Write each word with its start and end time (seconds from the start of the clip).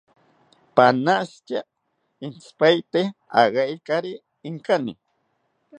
Panashitya 0.75 1.59
intzipaete 2.25 3.01
agaikari 3.41 4.11
inkani 4.47 4.93